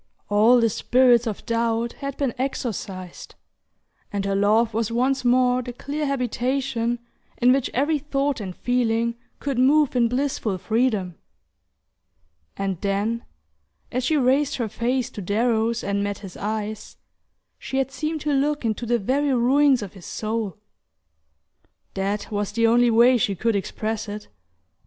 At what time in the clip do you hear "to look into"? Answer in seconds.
18.21-18.87